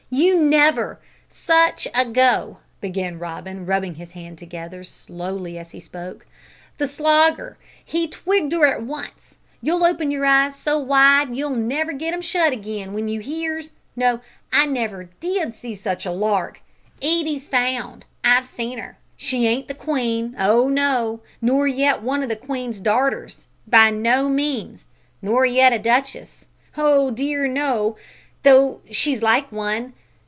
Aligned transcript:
you 0.13 0.37
never 0.37 0.99
such 1.29 1.87
a 1.95 2.03
go!" 2.03 2.57
began 2.81 3.17
Robin, 3.17 3.65
rubbing 3.65 3.95
his 3.95 4.11
hands 4.11 4.39
together 4.39 4.83
slowly 4.83 5.57
as 5.57 5.71
he 5.71 5.79
spoke. 5.79 6.25
"The 6.77 6.87
Slogger! 6.89 7.57
he 7.85 8.09
twigged 8.09 8.51
'er 8.53 8.65
at 8.65 8.81
once. 8.83 9.37
You'll 9.61 9.85
open 9.85 10.11
your 10.11 10.25
eyes 10.25 10.53
so 10.57 10.77
wide 10.77 11.29
that 11.29 11.35
you'll 11.37 11.55
never 11.55 11.93
git 11.93 12.13
'em 12.13 12.19
shut 12.21 12.51
again, 12.51 12.87
w'en 12.89 13.07
you 13.07 13.21
hears. 13.21 13.71
No, 13.95 14.19
I 14.51 14.65
never 14.65 15.05
did 15.21 15.55
see 15.55 15.75
such 15.75 16.05
a 16.05 16.11
lark! 16.11 16.59
Edie's 17.01 17.47
found! 17.47 18.03
I've 18.21 18.47
seen 18.49 18.79
her! 18.79 18.97
She 19.15 19.47
ain't 19.47 19.69
the 19.69 19.73
Queen 19.73 20.35
oh 20.37 20.67
no; 20.67 21.21
nor 21.41 21.69
yet 21.69 22.01
one 22.01 22.21
o' 22.21 22.27
the 22.27 22.35
Queen's 22.35 22.81
darters 22.81 23.47
by 23.65 23.91
no 23.91 24.27
means; 24.27 24.87
nor 25.21 25.45
yet 25.45 25.71
a 25.71 25.79
duchess 25.79 26.49
oh 26.75 27.11
dear 27.11 27.47
no, 27.47 27.95
though 28.43 28.81
she's 28.91 29.21
like 29.23 29.49
one. 29.53 29.93